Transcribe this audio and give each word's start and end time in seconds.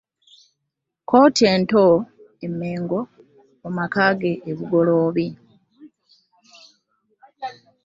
Kkooti 1.01 1.43
ento 1.55 1.85
e 2.45 2.47
Mmengo, 2.51 2.99
mu 3.61 3.69
makaage 3.77 4.31
e 4.49 4.51
Bugoloobi 4.57 5.25